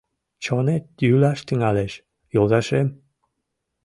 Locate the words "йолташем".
2.33-2.87